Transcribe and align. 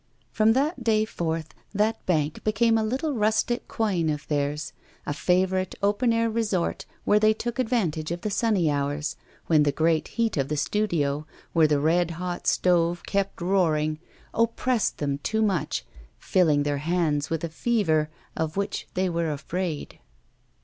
From 0.31 0.53
that 0.53 0.83
day 0.83 1.05
forth 1.05 1.53
that 1.75 2.03
bank 2.07 2.43
became 2.43 2.75
a 2.75 2.83
little 2.83 3.13
rustic 3.13 3.67
coign 3.67 4.09
of 4.09 4.27
theirs, 4.29 4.73
a 5.05 5.13
favourite 5.13 5.75
open 5.83 6.11
air 6.11 6.27
resort, 6.27 6.87
where 7.05 7.19
they 7.19 7.35
took 7.35 7.59
advantage 7.59 8.09
of 8.09 8.21
the 8.21 8.31
sunny 8.31 8.67
hours, 8.67 9.15
when 9.45 9.61
the 9.61 9.71
great 9.71 10.07
heat 10.17 10.37
of 10.37 10.47
the 10.47 10.57
studio, 10.57 11.27
where 11.53 11.67
the 11.67 11.79
red 11.79 12.09
hot 12.17 12.47
stove 12.47 13.03
kept 13.05 13.41
roaring, 13.43 13.99
oppressed 14.33 14.97
them 14.97 15.19
too 15.19 15.43
much, 15.43 15.85
filling 16.17 16.63
their 16.63 16.79
hands 16.79 17.29
with 17.29 17.43
a 17.43 17.49
fever 17.49 18.09
of 18.35 18.57
which 18.57 18.87
they 18.95 19.07
were 19.07 19.31
afraid. 19.31 19.99